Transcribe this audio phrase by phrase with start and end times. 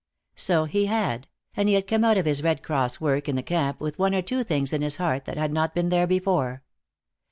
[0.33, 3.43] So he had, and he had come out of his Red Cross work in the
[3.43, 6.63] camp with one or two things in his heart that had not been there before.